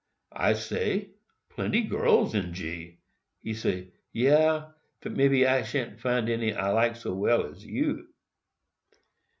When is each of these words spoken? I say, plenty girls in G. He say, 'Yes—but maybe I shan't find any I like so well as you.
I 0.33 0.53
say, 0.53 1.11
plenty 1.49 1.81
girls 1.83 2.33
in 2.33 2.55
G. 2.55 2.97
He 3.43 3.53
say, 3.53 3.91
'Yes—but 4.13 5.11
maybe 5.11 5.45
I 5.45 5.61
shan't 5.61 5.99
find 5.99 6.27
any 6.27 6.55
I 6.55 6.71
like 6.71 6.95
so 6.95 7.13
well 7.13 7.45
as 7.45 7.63
you. 7.63 8.07